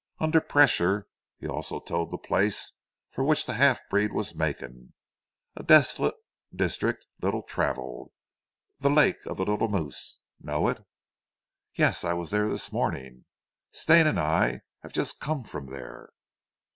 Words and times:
Under 0.17 0.41
pressure 0.41 1.07
he 1.37 1.45
told 1.45 1.57
also 1.91 2.05
the 2.07 2.17
place 2.17 2.71
for 3.11 3.23
which 3.23 3.45
the 3.45 3.53
half 3.53 3.79
breed 3.87 4.11
was 4.13 4.33
making, 4.33 4.93
a 5.55 5.61
desolate 5.61 6.15
district, 6.51 7.05
little 7.21 7.43
travelled 7.43 8.11
the 8.79 8.89
Lake 8.89 9.23
of 9.27 9.37
the 9.37 9.45
Little 9.45 9.67
Moose. 9.67 10.17
Know 10.39 10.69
it?" 10.69 10.83
"Yes, 11.75 12.03
I 12.03 12.13
was 12.13 12.31
there 12.31 12.49
this 12.49 12.71
morning; 12.73 13.25
Stane 13.73 14.07
and 14.07 14.19
I 14.19 14.61
have 14.81 14.91
just 14.91 15.19
come 15.19 15.43
from 15.43 15.67
there." 15.67 16.09